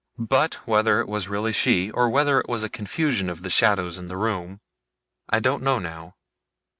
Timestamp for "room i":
4.17-5.39